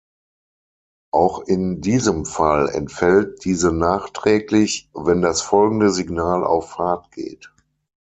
[1.13, 7.53] Auch in diesem Fall entfällt diese nachträglich, wenn das folgende Signal auf Fahrt geht.